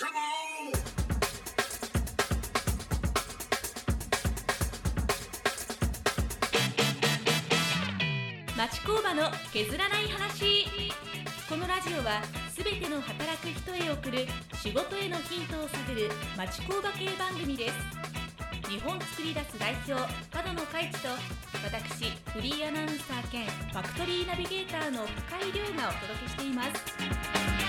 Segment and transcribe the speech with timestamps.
[0.00, 0.08] 町
[8.86, 10.64] 工場の削らない話。
[11.50, 14.26] このラジオはすべての働く人へ送る
[14.62, 17.74] 仕事へのヒントを探る町工場系番組です。
[18.70, 19.92] 日本作り出す代表
[20.30, 21.08] 角野海地と
[21.62, 27.59] 私フリーアナウンサー兼ファクトリーナビゲーターの深井亮がお届けしています。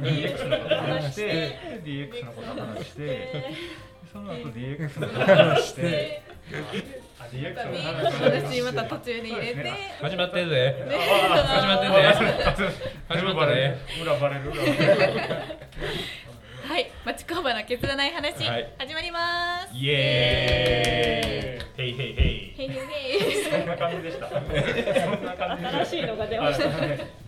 [0.00, 3.44] DX のこと話して DX のこと話して
[4.12, 6.22] その後 DX のこと話して。
[7.18, 10.86] あ DX の話私また途中で入れて、始まってるぜ。
[10.88, 10.96] ね。
[10.96, 12.76] 始まってるぜ
[13.08, 14.68] 始まったね裏バレる裏バ
[15.08, 15.20] レる。
[16.66, 18.68] はい、町工場の削らない話、はい。
[18.78, 19.74] 始まります。
[19.74, 21.66] イエーイ。
[21.76, 22.54] ヘイヘイヘイ。
[22.58, 23.44] へいへいへい。
[23.44, 24.28] そんな感じでした。
[24.34, 25.84] そんな感じでした。
[25.84, 27.25] 新しいのが出ました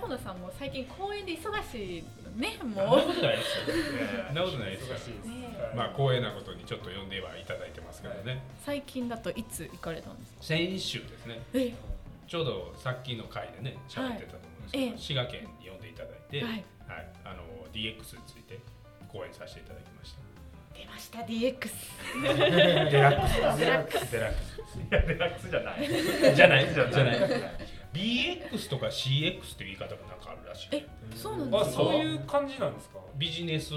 [0.00, 1.38] 角野さんも最近公園で忙
[1.72, 2.84] しいのね、そんもう。
[2.84, 3.76] なことないですよ
[4.26, 5.72] そんなことないですよ忙しいですね。
[5.74, 8.42] まあ光栄なことにちょっと呼んではいただいてますけどね。
[8.64, 10.38] 最近だといつ行かれたんですか？
[10.42, 11.40] 先週ですね。
[11.54, 11.72] え、
[12.28, 16.64] ちょうどさっきの回でね喋ってたと思うんですけど、滋賀県に呼んでいただいて、はい。
[17.24, 18.60] あの DX について
[19.08, 20.20] 講演させていただきました。
[20.78, 21.70] 出ました、DX。
[22.90, 23.58] デラックス。
[23.58, 24.12] デラックス。
[24.12, 24.60] デラックス。
[24.76, 26.34] いやデラックスじゃない。
[26.36, 26.68] じゃない。
[26.74, 26.92] じゃない。
[26.92, 27.18] じゃない
[27.96, 30.68] BX とか CX っていう言い方がなんかあるらしい。
[30.72, 31.76] え、そうなんですか？
[31.76, 32.98] そういう感じなんですか？
[33.16, 33.70] ビジネス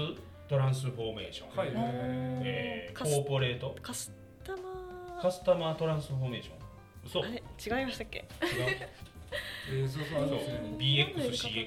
[0.48, 1.70] トランスフォーメーション、はい。
[1.74, 3.76] えーカスコーポレート？
[3.82, 4.12] カス
[4.44, 6.56] タマカスタマートランスフォーメーション。
[7.06, 7.42] 嘘ーあれ？
[7.80, 8.18] 違いましたっけ？
[8.18, 8.26] 違う。
[9.72, 10.38] えー、そうそうそうそう。
[10.78, 11.62] BXCXDX ですよね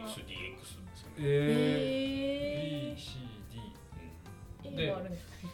[1.20, 3.33] ええー、ー、で英語あるん
[4.76, 4.94] で。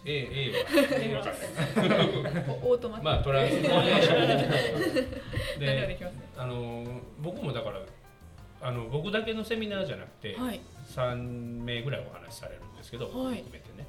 [0.05, 1.21] A, A は
[2.63, 3.01] オートマ。
[3.01, 5.99] まあトランスフォーメーション で。
[6.37, 7.81] あの僕もだから
[8.61, 10.59] あの僕だけのセミナーじゃなくて、はい。
[10.95, 13.87] 3名ぐらいお話しされるんですけど、はい含めてね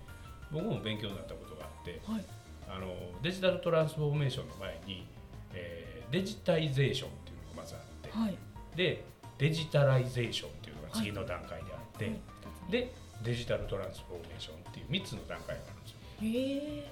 [0.51, 2.25] 僕も勉強になったことがあってはい。
[2.69, 5.07] あのデジタルトランスフォーメーションの前に、
[5.55, 8.37] えーデジタイゼーションっていうのがまずあって、はい。
[8.75, 9.05] で
[9.39, 12.17] デジタライゼーションっていうのが次の段階であって、はい
[12.71, 15.97] でデジタルトランスフォーメーションっていう3つの段階があるんですよ。
[16.23, 16.91] え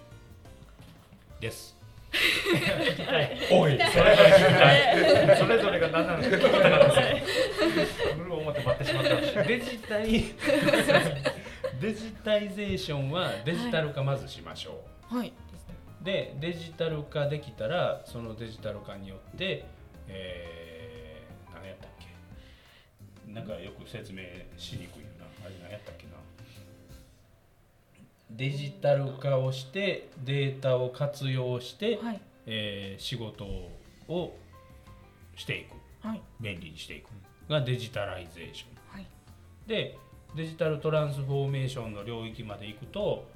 [1.41, 1.77] です。
[3.53, 3.79] おい。
[3.79, 4.29] それぞれ。
[4.31, 10.25] 聞きたいそれぞれが何なのか聞きたかったですそれを思って待ってしまったんです デジタイ
[11.81, 14.81] デジタイゼーションはデジタル化まずしましょ
[15.11, 15.33] う、ー、はい。
[16.03, 19.65] でデジタル化できたらそのデジタル化によって、
[20.09, 23.33] えー、何やったっけ？
[23.33, 24.23] なんかよく説明
[24.57, 26.07] しにくいよなあれ何やったっけ？
[26.07, 26.08] な
[28.31, 32.21] デジタル化をしてデータを活用して、はい。
[32.47, 34.37] えー仕事を
[35.37, 36.07] していく。
[36.07, 36.23] はい。
[36.41, 37.09] 便利にしていく。
[37.49, 38.97] がデジタライゼーション。
[38.97, 39.07] はい。
[39.67, 39.97] で
[40.37, 43.27] デジタルトランスフォーメーションの領域まで行くと、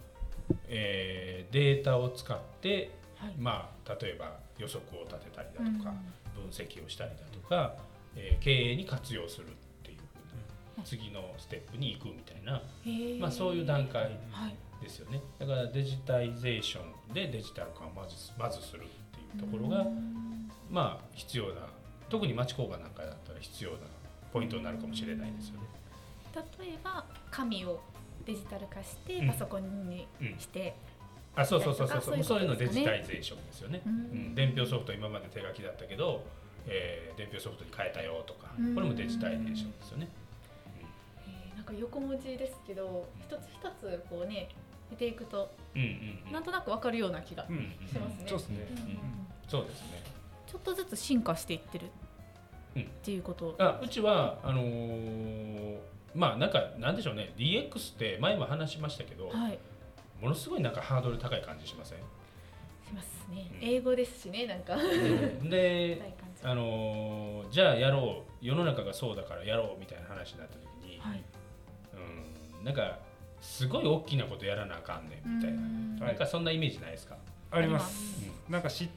[0.68, 3.34] えーデータを使って、はい。
[3.38, 5.78] まあ、例えば予測を立てたりだうん。
[5.78, 5.94] とか、
[6.34, 7.74] 分析をしたりだとか、
[8.16, 9.50] えー経営に活用するっ
[9.82, 9.98] ていう
[10.84, 12.62] 次のステップに行くみたいな、
[13.20, 14.02] まあ、そういう段階。
[14.30, 14.56] はい。
[14.82, 15.22] ですよね。
[15.38, 19.86] だからデジタイゼーションでデジタル化をまずまずするっていうところが、
[20.70, 21.66] まあ必要な
[22.10, 23.78] 特に町工場なんかだったら必要な
[24.32, 25.66] ポイントになるかもしれないですよね。
[26.60, 27.80] 例えば紙を
[28.26, 29.28] デジタル化してうん。
[29.28, 30.38] パソコンにうん。
[30.38, 30.74] して、
[31.34, 31.98] あそうそうそうそう。
[31.98, 33.96] あそういうことそういうのデジタイゼーションですよね、ううん。
[34.32, 36.24] ん伝票ソフト今まで手書きだったけど、
[36.66, 38.74] えー伝票ソフトに変えたよとかうん。
[38.74, 44.48] これもデジタイゼーションですよね、えーなんか横文字ですけど一つ一つこうね
[44.92, 45.88] 見ていくとうん、うん
[46.26, 46.32] うん。
[46.32, 47.48] なんとなくわかるような気がし
[47.98, 48.24] ますね。
[48.28, 48.66] そうですね。
[48.70, 48.98] うん
[49.48, 50.02] そうですね。
[50.46, 51.86] ちょっとずつ進化していってる
[52.76, 53.54] うんっていうこと。
[53.58, 55.78] あうちはあのー
[56.14, 57.32] まあなんかなんでしょうね。
[57.38, 59.58] DX って前も話しましたけど、はい。
[60.20, 61.98] ものすごいなんかハードル高い感じしません？
[61.98, 63.50] しますね。
[63.60, 63.68] うん。
[63.68, 64.76] 英語ですしね、なんか。
[65.48, 66.02] で
[66.44, 68.32] あのーじゃあやろう。
[68.44, 71.22] 世の中がそうだからやろうみたいな話になった時に、はい。
[72.58, 72.64] うん。
[72.64, 72.98] なんか
[73.42, 77.16] すごい大きなことやらなあかんねんみたいな、うんなんかそんなイメージないですか、
[77.50, 78.28] あります。
[78.48, 78.88] なんかし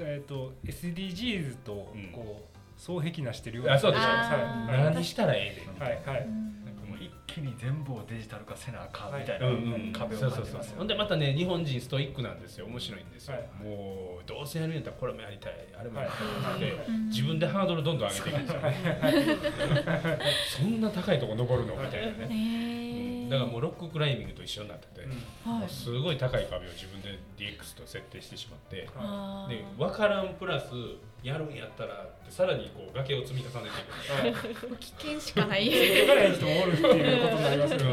[0.00, 2.12] えっ、と SDGs とうん。
[2.12, 3.72] こう双璧なしてるような。
[3.74, 4.04] あそうでしょ。
[4.04, 4.74] あー。
[4.84, 6.26] はい何したらええねんみたいな、はいはい。
[6.26, 12.66] うんなんかもう一気に全部をデジタル化せなあかんみたいうんなうん、壁をそうそうそう感じますよほんでまたね日本人ストイックなんですよ。
[12.66, 18.60] 面白いんですよ、はいもうどうせやるんやったらこれもやりたいあれもやりたいはいって、うん自分でハードルどんどん上げていくんですよ、
[20.62, 21.74] そんな高いとこ登るの？
[21.74, 22.12] みたいなね。
[22.20, 22.87] へーー
[23.28, 25.06] だからもうロッククライミングと一緒になってて、は
[25.56, 25.60] い。
[25.60, 29.56] もうすごい高い壁を自分で DX と設定してしまってあー。
[29.56, 30.66] で分からんプラス
[31.22, 33.70] やるんやったらってさらにこう崖を積み重ね
[34.22, 34.76] ていく。
[34.76, 35.68] 危険しかない。
[35.68, 37.84] 分からへん人もおるっていうことになりますよね。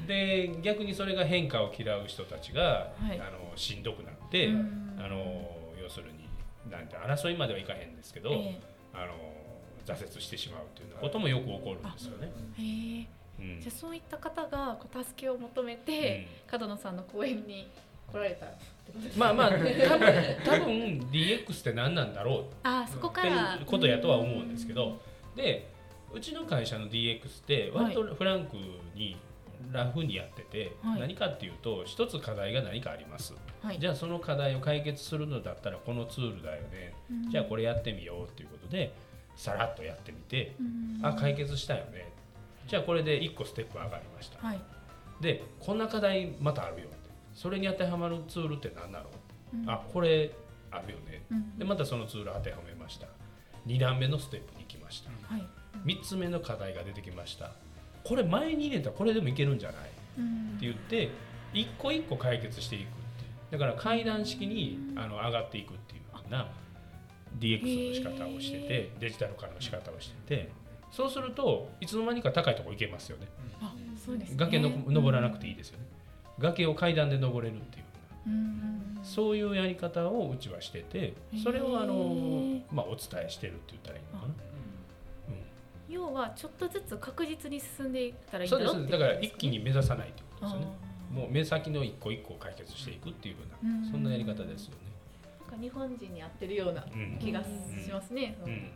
[0.00, 0.06] うん。
[0.06, 3.20] で逆にそれが変化を嫌う人たちが、はい。
[3.20, 4.96] あのしんどくなって、うん。
[4.98, 5.50] あの
[5.82, 6.28] 要するに
[6.70, 8.60] なんて争いまではいかへんですけど、え
[8.92, 9.12] あの
[9.86, 12.30] 挫折してしまうということもよく起こるんですよね。
[12.58, 12.98] えへえ。
[12.98, 13.06] うん
[13.38, 17.68] じゃあそういった方がこう助けを求めて、角野さんの公園に
[18.10, 19.66] 来られたってことですまあまあ多分
[20.44, 22.44] 多分 DX って何なんだろう。
[22.62, 23.54] あーそこっから。
[23.56, 25.00] ていうことやとは思うんですけど
[25.34, 25.68] で
[26.12, 28.56] うちの会社の DX って割とフランク
[28.94, 29.16] に
[29.72, 31.00] ラフにやってて、はい。
[31.00, 33.78] 何かっていうと一つ課題が何かあります、はい。
[33.78, 37.30] じゃあその課題を解決するのだったらこのツールだよね、うん。
[37.30, 38.92] じゃあこれやってみようっていうことで
[39.36, 41.00] さらっとやってみて、うん。
[41.06, 42.12] あ解決したよね
[42.66, 44.60] じゃあこれで1個ステップ上がりました、はい。
[45.20, 46.96] でこんな課題またあるよって。
[47.34, 49.10] それに当てはまるツールって何だろ
[49.52, 49.70] う、うん。
[49.70, 50.30] あこれ
[50.70, 51.24] あるよね。
[51.30, 51.58] うん。
[51.58, 53.06] でまたそのツール当てはめました。
[53.66, 55.10] 2段目のステップに行きました。
[55.32, 55.46] はい。
[55.84, 57.52] 3つ目の課題が出てきました。
[58.04, 59.80] これ前に入れたらこれでもいけるんじゃない？
[59.80, 61.10] ってうん言って
[61.52, 62.88] 一個一個解決していくって
[63.52, 66.48] だから階段式にあの上がっていくっていうような
[67.38, 70.52] DX の仕方をしててデジタル化の仕方をしてて
[70.94, 73.26] そうするといつの間にか高いところ行けますよね。
[73.60, 74.36] あそうですね。
[74.38, 75.86] 崖の登らなくていいですよね。
[76.38, 77.82] 崖を階段で登れるっていう。
[77.82, 77.88] よ
[78.26, 79.00] うなうん。
[79.02, 84.34] そういうやり方をうちはしててそれをあの、まあ、お伝えしてるって言ったらいいのかな。
[85.88, 90.66] 要はちょっとずつ確実に進んでいったらいいんそだろうってうですだから一気に目指さないってことですよね。
[91.12, 93.82] あもう目先の一個一個を解決していくっていうよううん。
[93.82, 94.78] なそんなやり方ですよね。
[95.48, 97.48] ーなんか日本人に合ってるようなうん気がし
[97.92, 98.38] ますね。
[98.46, 98.70] うん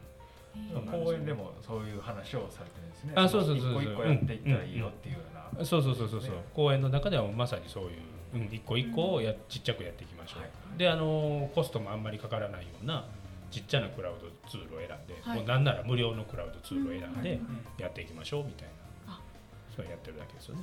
[0.91, 3.13] 公園でもそういう話をされてるんですね。
[3.17, 3.83] あそうそうそうそう。
[3.83, 5.21] 一個一個やっていったらいいよっていうよ
[5.55, 5.65] うな。
[5.65, 6.31] そうそうそうそうそう。
[6.31, 6.37] ね。
[6.55, 7.91] 公園の中ではまさにそういう、
[8.35, 10.79] うん、一個一個をやちっちゃくやっていきましょう、はい。
[10.79, 13.07] であのコストもあんまりかからないような
[13.51, 15.39] ちっちゃなクラウドツールを選んで、はい。
[15.39, 17.41] もうなんなら無料のクラウドツールを選んうんで
[17.79, 18.69] やっていきましょうみたい
[19.07, 19.21] な、あ。
[19.75, 20.63] そうやってるだけですよね。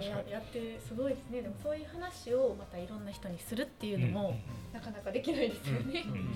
[0.00, 1.42] えややってすごいですね。
[1.42, 4.36] でもそういう話をまたいろんな人にするっていうのも
[4.72, 6.04] なかなかできないですよね。
[6.06, 6.12] うん。
[6.12, 6.34] うん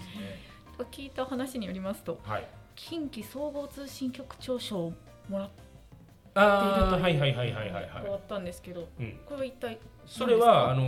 [0.83, 2.47] 聞いた話によりますとはい。
[2.77, 4.93] 近畿総合通信局長賞を
[5.29, 10.85] もらっていはいはいはいはいは変わったんですけど、い、うん、これは一体それはあ何の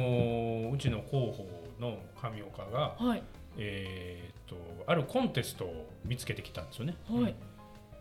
[0.71, 1.49] ーうちの広報
[1.81, 3.23] の上岡が、はい。
[3.59, 4.57] えー、と
[4.87, 6.97] あるコンテストを見つけてきたんですよね。
[7.09, 7.35] はい。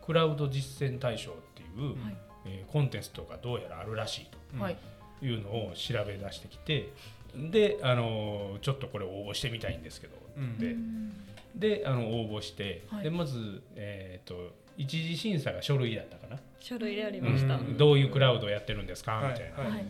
[0.04, 2.16] クラウド実践大賞っていう、はい。
[2.46, 4.60] えーコンテストがどうやらあるらしいうん。
[4.60, 4.76] はい。
[5.20, 6.90] というのを調べ出してきて
[7.34, 10.58] であのーちょっとこれ応募してみたいんですけどうん。
[10.58, 11.12] でうん
[11.56, 13.04] であの応募して、はい。
[13.04, 17.56] でまず、えー、と一次審査が書類だったかな、書類でありました。
[17.56, 17.76] うん。
[17.76, 19.32] どういうクラウドをやってるんですか、はい。
[19.32, 19.80] みたいな、はい。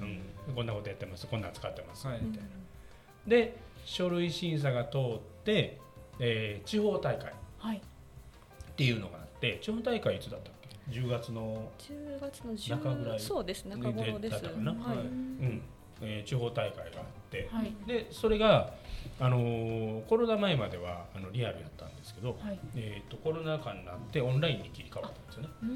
[0.48, 1.26] うん、こんなことやってます。
[1.26, 2.20] こんなん使ってます、はい。
[2.22, 2.48] みたいな。
[3.26, 5.80] で書類審査が通って、
[6.20, 7.30] えー地方大会。
[7.30, 7.82] っはい。
[8.76, 13.64] ていうのがあって地方大会いつだったっけ？10月の、10月の中ぐらい10そうです。
[13.64, 14.32] 中頃です。
[14.32, 14.72] だったかな。
[14.72, 14.98] はい。
[14.98, 15.62] うん
[16.02, 17.75] えー地方大会があってはい。
[17.87, 18.75] でそれが、
[19.20, 22.58] あのーコロナ前まではあのリアルやったんですけど、はい。
[22.76, 25.48] えー、とコロナ禍になってオンラインに切り替わったんですよね。
[25.62, 25.69] うー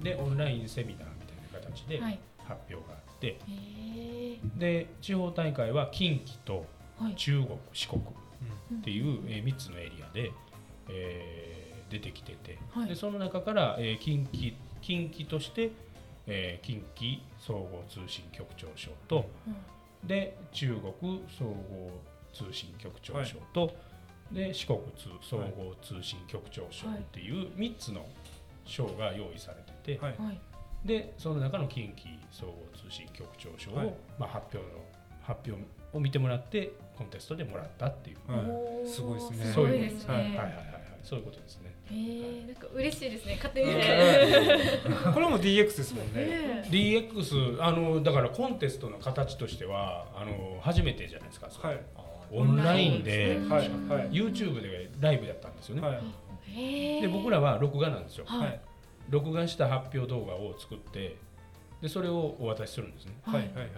[0.00, 2.18] でオンラインセミナーみたいな形ではい。
[2.46, 6.66] 発表があって、へえで地方大会は近畿と
[6.98, 7.14] はい。
[7.16, 10.30] 中国四国っていう、え3つのエリアで、
[10.88, 12.88] えー出てきてて、はい。
[12.88, 15.70] でその中から、えー近畿近畿として、
[16.26, 19.28] えー近畿総合通信局長賞と、
[20.02, 22.00] で中国総合
[22.32, 23.74] 通信局長賞と、
[24.32, 28.06] で四国通総合通信局長賞っていう3つの
[28.64, 30.14] 賞が用意されてて、はい。
[30.18, 30.40] はい。
[30.84, 33.94] でその中の近畿総合通信局長賞を、はい。
[34.18, 34.84] まあ、発表の
[35.22, 39.44] 発表を見てもらってコンテストでもらったっていう、すごいですね。
[39.46, 39.56] す。
[39.58, 40.14] ごいですね。
[40.14, 40.54] はいはいはいはい。
[41.02, 41.73] そういうことですね。
[41.90, 43.74] へえなんか嬉しいですね勝手に。
[43.74, 44.58] ね。
[45.12, 46.24] これも DX ですもんね。
[46.24, 51.80] ね DX あのだからコンテストの形としてはあの初めてじゃないですか、はい。
[52.32, 54.10] オンラインで、うんはいはい。
[54.10, 56.00] YouTube でライブやったんですよね、はい。
[56.46, 58.24] へえで僕らは録画なんですよ。
[58.26, 58.60] はい。
[59.10, 61.16] 録画した発表動画を作って
[61.82, 63.12] でそれをお渡しするんですね。
[63.22, 63.40] はい。
[63.40, 63.68] はいはい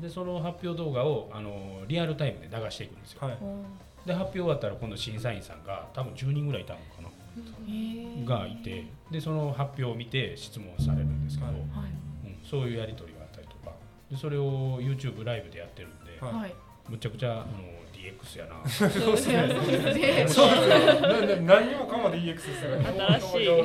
[0.00, 3.38] でその発表動画をあのリアルタイムで流していくんですよ、はい。
[4.06, 7.08] で発表終わったら今度審査員さんが多分10人ぐらいいたのかな
[8.24, 11.56] がいてでその発表を見て質問されるんですけど、はい。
[11.56, 11.66] はい。
[12.24, 13.74] うん、そういうやり取りがあったりとか
[14.10, 16.34] でそれを YouTube ライブでやってるんで、はい。
[16.34, 16.54] はい。
[16.88, 17.44] むちゃくちゃあの
[17.92, 18.62] DX やな。
[18.68, 19.48] そうですね。
[19.48, 21.00] そうですねそうですよ。
[21.00, 23.18] なな何にもかも DX ですから。
[23.18, 23.46] 新しい。
[23.46, 23.64] そう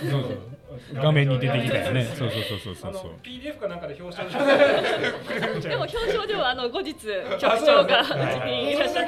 [0.00, 0.53] そう
[0.94, 2.04] 画面に出てきたよね。
[2.04, 2.92] そうそうそうそうそう。
[2.94, 4.28] そう PDF かなんかで表彰
[5.60, 8.78] でも表彰ではあの後日局あ長がなんですねい。
[8.78, 9.04] らっしゃ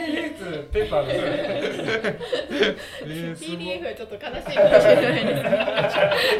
[0.73, 1.13] ペーパーで
[3.37, 4.57] PDF はちょっと悲しい。
[4.57, 5.37] かもしれないで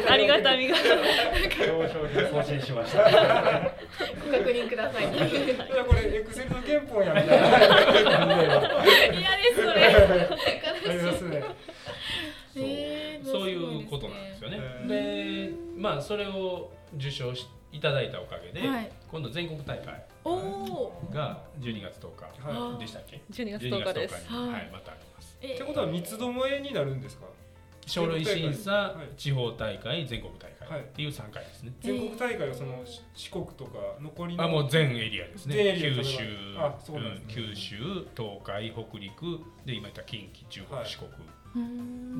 [0.05, 0.75] すありがたみが。
[0.75, 7.47] 表彰品送信しましたご確認くださいいやこれエクセルの原本やみたいな。
[9.13, 9.85] 嫌ですそれ。
[10.89, 11.43] ありますね。
[12.55, 14.59] えーそういうことなんですよね。
[14.81, 18.91] うんで、まあそれを受賞しいただいたおかげで、はい。
[19.11, 22.07] 今度全国大会おおが12月10
[22.45, 24.31] は日でしたっけ？12月12 10日です。
[24.31, 24.51] に、はい。
[24.51, 25.37] はい、またあります。
[25.41, 27.27] えってことは三つどもえになるんですか？
[27.85, 29.15] 書類審査、はい。
[29.15, 30.81] 地方大会、全国大会はい。
[30.81, 31.71] っていう3回ですね。
[31.79, 33.71] 全国大会はそのし四国とか
[34.01, 35.77] 残りのあもう全エリアですね。
[35.79, 36.19] 九州、
[36.57, 37.43] あそうなんですね。
[37.43, 37.75] うん九州、
[38.15, 40.89] 東海、北陸で今言った近畿、中国、はい。
[40.89, 41.09] 四国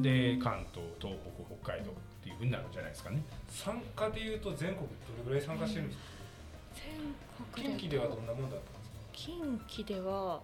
[0.01, 1.93] で関東、東北、北海道っ
[2.24, 3.22] ていうふうになるんじゃないですかね。
[3.50, 4.86] 参加でいうと全国ど
[5.19, 6.03] れぐらい参加してるんですか？
[7.55, 10.41] 全近畿ではどんなもんだったんです近畿では。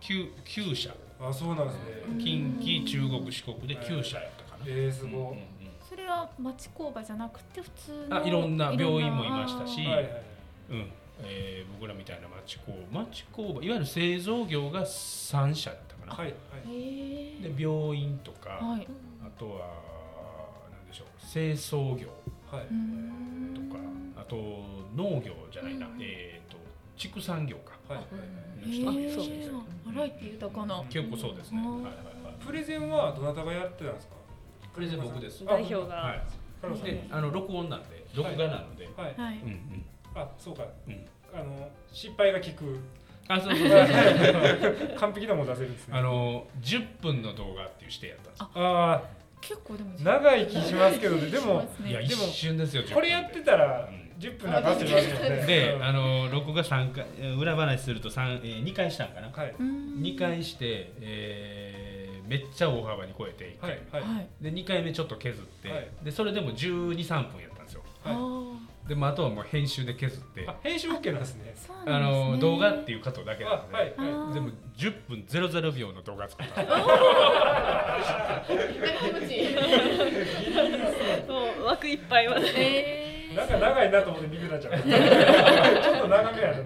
[0.00, 0.94] 九九社、か
[1.28, 2.22] あそうなんですね。
[2.22, 4.64] 近畿、中国、四国で9社やったかな。
[4.66, 5.40] えー、すごい、うんうんうん。
[5.88, 10.22] それは町工場じゃなくて普通のあいろんな病院もいましたしはいはい
[10.70, 10.90] うん。
[11.22, 16.32] えー僕らみたいな町工町工場いわゆる製造業が3社だったかな、はいは
[16.64, 17.42] い。
[17.42, 18.86] で病院とか、はい。
[19.24, 19.68] あとは
[20.70, 22.08] 何でしょう清掃業
[22.50, 22.66] はい、
[23.54, 23.80] とか
[24.16, 24.36] あと
[24.96, 25.98] 農業じゃないな、うん。
[26.00, 26.56] えっ、と
[26.96, 27.78] 畜産業か。
[27.88, 28.04] はい。
[28.66, 30.82] への人がいえらっしゃいましたバラエティ豊かな。
[30.90, 31.94] 結構そうですね、はいはいはい。
[32.44, 34.14] プレゼンはどなたがやってたんですか？
[34.74, 35.44] プレゼン僕です。
[35.44, 36.22] 代表はがい。
[36.60, 36.84] カロさん。
[36.86, 39.14] であの録音なんで録画なので、はい。
[39.16, 39.38] はい。
[39.38, 39.84] うんうん。
[40.14, 40.64] あそうか。
[40.86, 41.06] うん。
[41.32, 42.78] あの失敗が効く
[43.34, 43.86] あそうそうそう。
[43.86, 45.94] そ う完璧なもの出せるんですね。
[45.96, 48.48] あの10分の動画っていう指定やったんですよ。
[48.54, 49.02] あ
[49.40, 51.30] 結構でもー長い気しますけどね。
[51.30, 52.94] でもいや一瞬ですよ10分。
[52.94, 54.10] これやってたらうん。
[54.20, 55.46] 10分長くてますもんね。
[55.46, 55.84] で、うん。
[55.84, 59.50] あの録画3回えー裏話すると三えー、2回したんかな、はい。
[59.50, 60.02] うーん。
[60.02, 61.90] 2回して、えー
[62.30, 63.70] めっちゃ大幅に超えて1回。
[63.70, 64.14] はいはい。
[64.16, 64.26] はい。
[64.40, 65.88] で2回目ちょっと削って、はい。
[66.04, 67.82] でそれでも1 2 3分やったんですよ。
[68.04, 68.14] はい。
[68.14, 68.18] あ
[68.90, 70.44] でもあとはもう編集で削って。
[70.48, 71.54] あ編集 OK なんですね。
[71.86, 72.30] あなんですね。
[72.32, 76.64] の動画っていうカットだけなので、あはいあーでも10分00秒の動画作った。
[76.64, 76.82] 長持
[79.28, 79.44] ち。
[81.28, 82.48] もう枠いっぱいまで。
[82.56, 84.74] えなんか長いなと思って見てたじゃん。
[84.82, 84.90] ちょっ
[86.00, 86.58] と長めやな。
[86.58, 86.64] い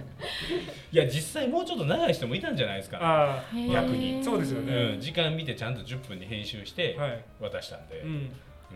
[0.93, 4.25] や実際もうちょっと長い人もいたんじゃないですか、逆に。
[4.25, 4.95] そうですよね。
[4.95, 6.97] うん、時間見てちゃんと10分に編集して。
[6.99, 7.23] あはい。
[7.39, 8.13] 渡したんで、うんう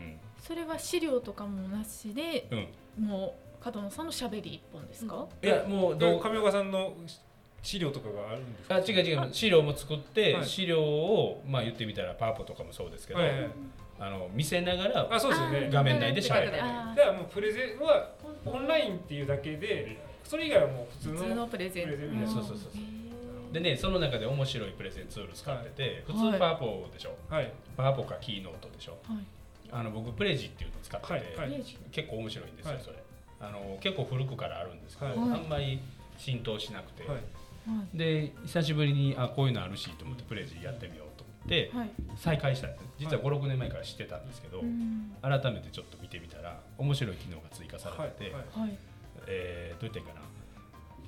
[0.00, 0.20] ん。
[0.38, 5.26] それは資料とかもなしでうんもう角野さんのしゃべり一本ですか？
[5.42, 6.22] いやもうどう？
[6.22, 6.92] で上岡さんの
[7.62, 8.74] 資料とかがあるんですか？
[8.76, 9.28] あ違う違う。
[9.32, 10.46] 資料も作って、はい。
[10.46, 13.28] 資料をまあ言ってみたらパワポとかもそうですけど、はい。
[13.30, 13.50] はい
[14.00, 15.68] あの見せながらあそうですよね。
[15.72, 16.62] 画面内で喋る。
[16.62, 18.12] あーだからもうプレゼンは
[18.46, 21.84] オンラインっていうだけでそれ以外はもう普通の普通のプレゼン。
[21.86, 22.32] プレゼンみたいな。
[22.32, 23.52] そうそうそうそう。
[23.52, 26.32] でねその中で面白いプレゼンツール使ってて、普はい。
[26.34, 27.16] 通パワポでしょ？
[27.28, 27.52] はい。
[27.76, 28.92] パワポかキーノートでしょ？
[29.02, 29.24] はい
[29.70, 32.82] あの僕プレジっていうの使ってて、はい結構面白いんですよ、はい。
[32.82, 32.96] それ。
[33.40, 35.18] あの結構古くからあるんですけど、はい。
[35.18, 35.80] あんまり
[36.16, 37.04] 浸透しなくて、
[37.94, 41.90] で久しぶりにあこういうのあるしと思ってプレジやってみようと思ってはい。
[42.16, 42.84] 再開したんです。
[42.98, 45.14] 実は56年前から知ってたんですけど、うん。
[45.22, 48.60] 改めてちょっと見てみたら面白い機能が追加されてて、はい。
[48.60, 48.78] はい。
[49.26, 50.26] えーどう言ったらいいかな。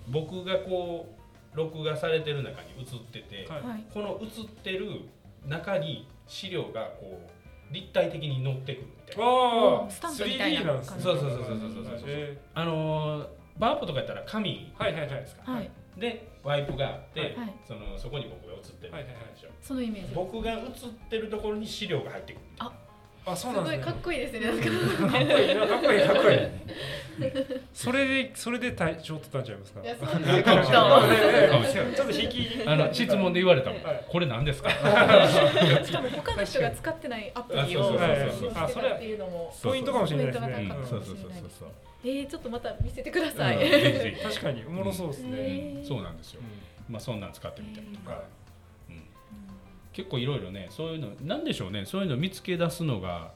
[0.08, 3.48] 僕がこう録画されてる中に映ってて、
[3.92, 5.02] この映ってる
[5.46, 7.39] 中に資料がこう
[7.70, 9.24] 立体的に載ってくるみたいな。
[9.24, 11.02] ああスタンプみたいな 3D なんですね。
[11.02, 13.26] そうそうそうそうそうそうそうえあのー
[13.58, 15.70] バープとかやったら紙ーはいはいはいですか、はい。
[15.98, 17.54] でワイプがあって、はい。
[17.68, 19.24] そのそこに僕が映ってるはいはいはい。
[19.34, 20.60] でしょそのイメージ僕が映っ
[21.10, 22.72] てるところに資料が入ってくるみたいな
[23.32, 23.84] あそうすなんですね。
[23.84, 24.64] ごいかっこいいですねなんか。
[24.64, 24.70] か
[25.18, 26.38] っこいいなかっこいいかっこいい。
[27.74, 29.80] それでそれで大賞取ったんちゃいますか？
[29.82, 30.24] いやそうで
[31.66, 31.74] す。
[31.74, 34.04] ねちょっと引きあの質問で言われたもん、はい。
[34.08, 34.70] これ何ですか？
[35.84, 40.48] しかも他の人が使ってないアプリをあそうそうそう利そう用してたっていうのもポイントかもしれないですね。
[40.54, 41.68] ポイントが高かったそうそうそうそうそう。
[42.02, 43.58] えー、ちょっとまた見せてください、
[44.22, 46.40] 確かにおもろそうですね、そうなんですよ、
[46.88, 48.22] うまあそんなん使ってみたりとか、
[49.92, 53.32] 結構いろいろねそういうのなんでしょうねそういうの見つけ出すのが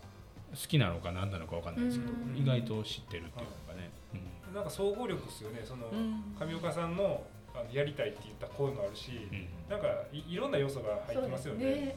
[0.54, 2.37] 好きなのか何なのかわかんないですけど、うん。
[2.40, 4.20] 意外と知ってるっていうのがね、うん。
[4.20, 6.23] いなんか総合力ですよねそのうん。
[6.38, 9.49] 上岡さんのあのやりたいって言った声もあるし、うん。
[9.68, 11.96] なんかいいろんな要素が入ってますよね。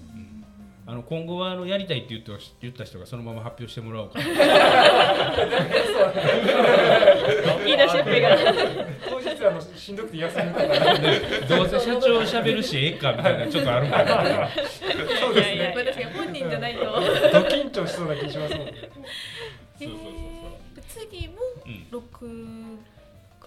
[0.90, 4.26] あの今後はあのやりたいって言った言った人がそのまま発表してもらおうかな。
[7.66, 8.38] 言い出しっぺが
[9.40, 14.50] 当日あのしんどくて休みとか、でどうせ社長喋るしええかみたいなちょっとあるかな
[15.20, 15.74] そうですね。
[15.76, 16.80] まあ確かに本人じゃないと。
[16.82, 16.90] ド
[17.48, 18.66] 緊張しそうな気しますもん。
[18.68, 18.74] ね。
[19.80, 21.08] そうそうそう。
[21.10, 22.28] 次もうん六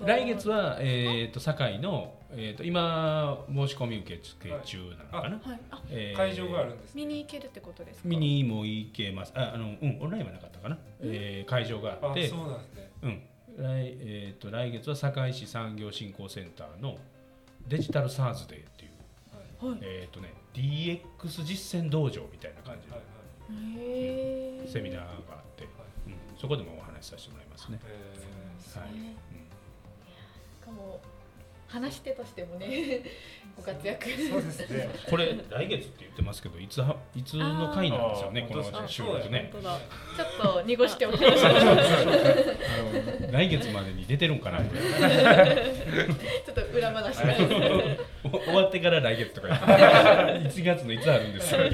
[0.01, 4.79] が来月は、えー、と堺の、えー、と今申し込み受付中
[5.13, 5.61] なのかな、はい。
[5.71, 8.09] あえー会場があるんです見に行けるってことですか？
[8.09, 9.33] 見にも行けます。
[9.35, 12.25] ああの、うん、オンラインはなかったかな、えー会場があって。
[12.27, 12.91] あそうなんですね。
[13.03, 13.23] うん
[13.61, 16.97] 来えー、と来月は堺市産業振興センターの
[17.69, 18.89] デジタル SARS デーってい
[19.63, 19.79] う、はい。
[19.83, 25.65] えーとね、DX 実践道場みたいな感じのへえセミナーがあって、
[26.07, 27.79] うん、そこでもお話しさせてもらいますね。
[27.83, 28.93] はい。
[28.93, 29.17] ね
[30.61, 31.01] しかも
[31.73, 33.03] 話し手としてもね
[33.57, 34.09] ご活躍。
[34.29, 34.89] そうですね。
[35.09, 39.53] これ来月って言ってますけどいつはいつの回なんですよねこの収録ね。
[39.53, 39.63] ちょっ
[40.55, 41.43] と濁しておきまし
[43.31, 44.65] 来月までに出てるんかな ちょ
[46.51, 47.99] っと裏話 終
[48.53, 49.67] わってから来月とか言って。
[50.61, 51.71] 1月のいつあるんですよみ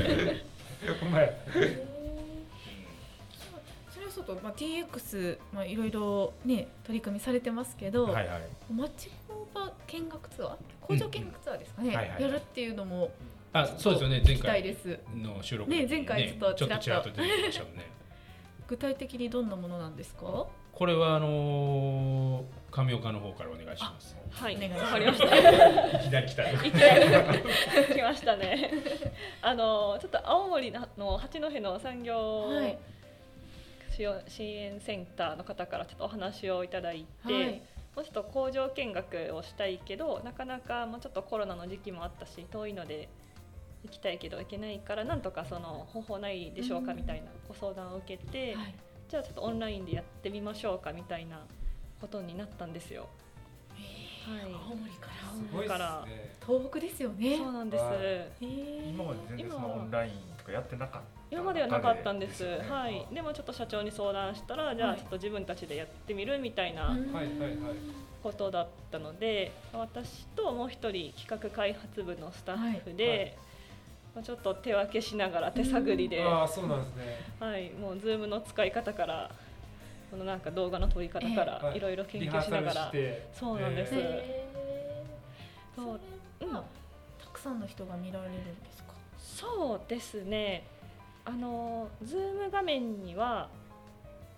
[4.27, 8.43] と、まあ、TX、まあ、いろいろね取り組みされてますけど、はいはい。
[8.73, 10.57] 町工場見学ツアー？
[10.83, 13.11] 工場見学ツアーですかね、うんはいはいやるっていうのも
[13.53, 14.23] あそうですよね。
[14.27, 14.99] 前回です。
[15.15, 15.71] の収録。
[15.71, 16.77] ね前回ちょっとちょっと。
[16.79, 17.87] ちちらっとらっと出てきましたもんね。
[18.69, 20.47] 具体的にどんなものなんですか？
[20.73, 24.15] これはあのー上岡の方からお願いします。
[24.31, 24.57] はい。
[24.57, 24.83] お願いします。
[24.85, 25.97] わかりました。
[25.99, 26.53] いきなり来たね
[27.95, 28.71] 来ましたね。
[29.41, 32.79] あのちょっと青森の八戸の産業はい
[33.97, 37.63] 支援センターの方からちょっとお話をいただいて、はい
[37.97, 43.09] もうちょっと工場見学をしたいけどなかなかもうちょっとコロナの時期もあったし遠いので
[43.85, 48.75] 行きたいけど行けないからなんとかその方法ないでしょうかみたいなご相談を受けて、はい
[49.09, 51.39] じゃあちょっとオンラインでやってみましょうかみたいな
[52.01, 53.07] ことになったんですよ。
[53.73, 57.85] はい青森からすごいですね東北ですよねそうなんです。
[58.41, 62.45] 今まで全然そのオンラインとかやってなかった今まではなかったんです。
[62.45, 63.07] よねはい。
[63.13, 66.97] でもちょっと社長に相談したら、じゃはいあちょっと自分たちでやってみるみたいな
[68.23, 73.19] ことだったので、私ともう一人企画開発部のスタッフで、はい。
[73.19, 73.35] はい
[74.15, 77.05] まあちょっと手分けしながら手探りで、ああそうなんですね。
[77.39, 79.31] はい、もうズームの使い方から、
[80.11, 81.81] このなんか動画の撮り方からい。
[81.81, 82.87] ろいろ研究しながら。
[82.87, 83.29] し、て。
[83.35, 83.93] そうなんです。
[83.95, 83.99] え。
[83.99, 85.85] へー。
[85.85, 86.01] そう。
[86.39, 86.65] それは
[87.23, 88.43] たくさんの人が見られるんで
[88.75, 88.95] すか？
[89.19, 90.65] そうですね。
[91.27, 93.49] あのズーム画面には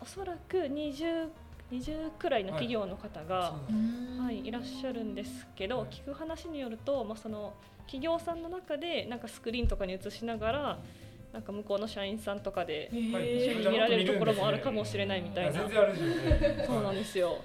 [0.00, 1.28] おそらく20
[1.70, 4.20] 20くらいの企業の方が、ーそうなんです。
[4.22, 5.88] はい、いらっしゃるんですけど、はい。
[5.90, 10.78] 聞く話によると、まあ、その企業さんの中でなんかスクリーンとかに映しながら
[11.32, 13.38] なんか向こうの社員さんとかではい。
[13.38, 17.28] 一緒に見られるところもあるかもしれないみたいな、や全然あるんですよねそうなんすですよ。
[17.28, 17.38] はい。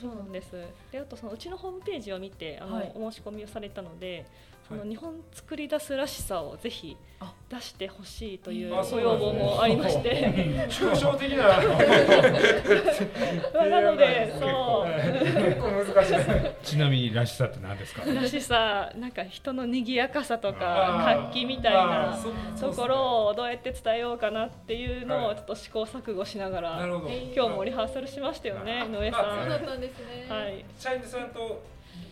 [0.00, 0.50] そうなんです。
[0.92, 2.92] であとそのうちのホームページを見てあの、はい。
[2.94, 4.26] お申し込みをされたので、
[4.68, 4.84] そはい。
[4.84, 7.32] の日本作り出すらしさをぜひあ。
[7.48, 11.44] 出してほしいというあご要望もありまして、抽 象的な。
[13.54, 16.10] まあなので そう結構難しい。
[16.16, 18.02] ですねちなみにらしさって何ですか？
[18.04, 21.22] らしさなんか人の賑やかさとあかー。
[21.22, 22.18] 活気みたいな
[22.60, 25.26] ところをどうやって伝えようかなっていうのはい。
[25.26, 27.12] をちょっと試行錯誤しながらなるほど。
[27.34, 29.40] 今日もリハーサルしましたよね井上さん。
[29.42, 30.26] そうだったんですね。
[30.28, 30.64] はい。
[30.78, 31.62] 社員さんと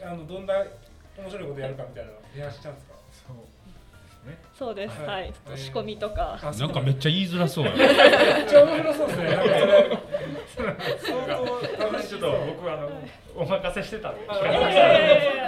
[0.02, 0.54] あのどんな
[1.18, 2.94] 面白いことやるかみたいなの提案しちゃうんですか？
[3.26, 4.38] そうですね。
[4.58, 4.98] そうです。
[5.00, 5.06] はい。
[5.06, 5.32] はい。
[5.32, 6.38] ちょっと仕込みとか。
[6.42, 7.88] あなんかめっちゃ言いづらそうやめっ
[8.48, 9.24] ちゃ面白そうですね
[10.56, 10.72] 相
[11.26, 12.90] 当楽しちょっとそう僕あの
[13.36, 14.20] お任せしてたんで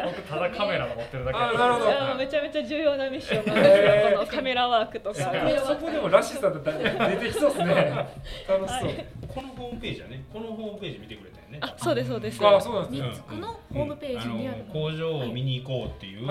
[0.05, 2.15] 僕ただカメラ持ってるだけあなるほど。
[2.17, 8.09] めちゃめちゃ重要なミッションなんですへーよこのカメラワークとかそこでもらしさ出てきそうですね。
[8.49, 8.91] 楽しそう。
[9.29, 11.59] このホームページはねこのホームページ見てくれたよね。
[11.61, 12.45] あそうですそうです。
[12.45, 12.91] あそうなん。
[12.91, 16.27] ですねニッツクのホームページにあるの工場を見に行こうっていう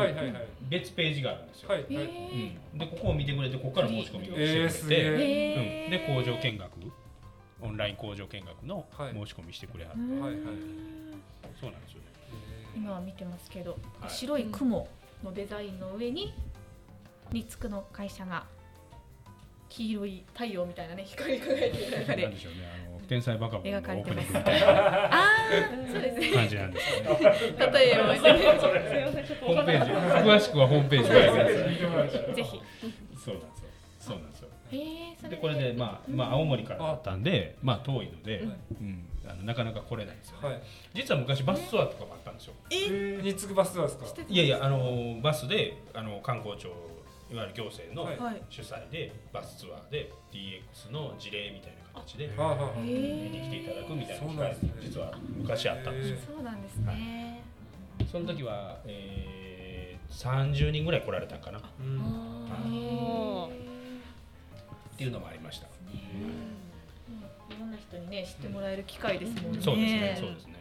[0.69, 1.93] 別ページがあるんですよ、はいはい。
[1.93, 1.97] へ
[2.73, 4.35] うん、でここを見てくれてここから申し込みを
[4.69, 6.71] してくれて、で工場見学
[7.65, 9.13] オンライン工場見学のはい。
[9.13, 10.41] 申し込みしてくれはる、ーはいはい。
[11.59, 12.05] そうなんですよね。
[12.75, 14.09] 今は見てますけど、はい。
[14.09, 14.87] 白い雲
[15.23, 16.33] のデザインの上に
[17.31, 18.45] ニッツクの会社が
[19.69, 22.59] 黄色い太陽みたいなね光り輝いてる中なんででしょうね。
[22.87, 25.19] あの天才バカボンのオープニングみたいなああ
[25.91, 26.31] そうですね。
[26.33, 27.19] 感じなんですよね。
[27.19, 29.91] 例えばすいませんちょっとホームページ。
[29.91, 32.05] 詳しくはホームページで見てもらい。
[32.05, 32.61] ましたぜひ。
[33.23, 33.69] そうなんですよ。
[33.99, 35.37] そうなんですよで。
[35.37, 38.49] これでまあ、まあ、青森からだったんでまあ遠いので、うん。
[38.49, 40.61] うん、あのなかなか来れないんですよ、はい。
[40.93, 42.53] 実は昔バスツアーとかもあったんですよ。
[42.71, 44.21] えにつくバスツアーですか？
[44.27, 46.69] いやいやあのバスであの観光庁
[47.31, 48.07] いわゆる行政の
[48.49, 52.27] 主催でバスツアーで DX の事例みたいな形で
[52.77, 54.73] 見に来ていただくみたいな機会そうなんですね。
[54.81, 56.17] 実は昔あったんですよ。
[56.35, 57.41] そうなんですね。
[58.11, 61.59] その時は、えー、30人ぐらい来られたんかな。
[61.59, 63.64] っうん
[64.95, 65.67] あへていうのもありました。
[65.93, 65.97] え
[67.53, 69.61] いろんなな人にね知ってもらえる機会ですもんね。
[69.61, 70.53] そうですねそうですね。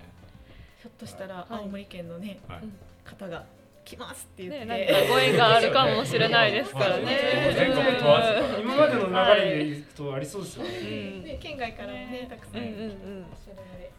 [0.82, 1.54] ひょっとしたらはい。
[1.62, 2.60] 青森県のね、はい。
[3.04, 3.44] 方が
[3.84, 7.52] 来ますって言って、ね、なんかご縁があるかもしれないですからね。
[7.56, 11.38] 全国問わず今までの流れでいくとありそうですようね。
[11.40, 12.92] 県外からもねたくさんいらっうんうんうん。
[12.92, 13.92] しゃるので、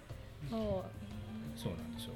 [0.50, 1.60] そう。
[1.60, 2.14] そうなんですよ。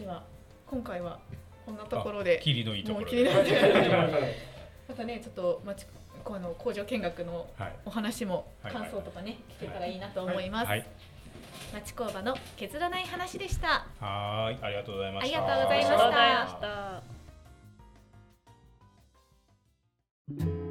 [0.00, 0.22] では
[0.66, 1.20] 今回は
[1.64, 2.40] こんなところで。
[2.42, 3.06] 霧のいいところ
[4.88, 5.86] またねちょっとまち
[6.22, 7.76] この工場見学のはい。
[7.84, 8.72] お話もはい。
[8.72, 10.66] 感想とかね聞けたらいいなと思います。
[10.66, 10.86] はい。
[11.72, 13.86] 町工場の削らない話でした。
[14.00, 14.64] はーい。
[14.64, 15.38] ありがとうございました。
[15.38, 15.94] ありがとうございました。
[15.94, 16.34] ありがとうござい
[20.38, 20.63] ました。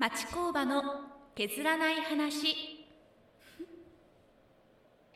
[0.00, 0.82] 町工場の
[1.34, 2.69] 削らない話。